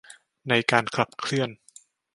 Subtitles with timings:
[0.49, 1.49] ในการขับเคลื่อน